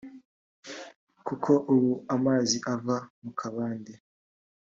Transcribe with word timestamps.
kuko 1.27 1.51
ubu 1.73 1.91
amazi 2.15 2.57
ava 2.73 2.97
mu 3.23 3.31
kabande 3.39 3.93